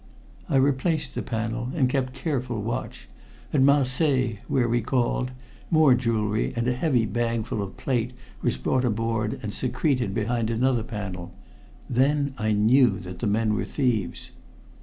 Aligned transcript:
"I 0.49 0.55
replaced 0.55 1.13
the 1.13 1.21
panel 1.21 1.69
and 1.75 1.87
kept 1.87 2.13
careful 2.15 2.59
watch. 2.59 3.07
At 3.53 3.61
Marseilles, 3.61 4.37
where 4.47 4.67
we 4.67 4.81
called, 4.81 5.29
more 5.69 5.93
jewelry 5.93 6.53
and 6.55 6.67
a 6.67 6.73
heavy 6.73 7.05
bagful 7.05 7.61
of 7.61 7.77
plate 7.77 8.11
was 8.41 8.57
brought 8.57 8.83
aboard 8.83 9.37
and 9.43 9.53
secreted 9.53 10.15
behind 10.15 10.49
another 10.49 10.81
panel. 10.81 11.35
Then 11.87 12.33
I 12.39 12.51
knew 12.51 12.97
that 13.01 13.19
the 13.19 13.27
men 13.27 13.53
were 13.53 13.63
thieves. 13.65 14.31